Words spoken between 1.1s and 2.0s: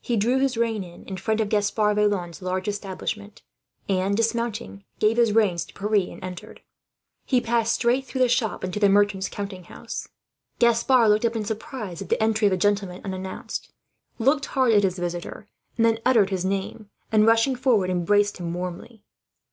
front of Gaspard